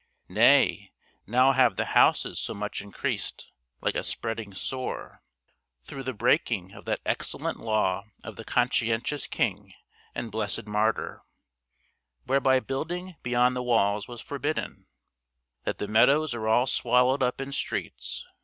[0.29, 0.93] Nay,
[1.27, 3.51] now have the houses so much increased,
[3.81, 5.21] like a spreading sore
[5.83, 9.75] (through the breaking of that excellent law of the Conscientious King
[10.15, 11.21] and blessed Martyr,
[12.25, 14.87] whereby building beyond the walls was forbidden),
[15.65, 18.25] that the meadows are all swallowed up in streets.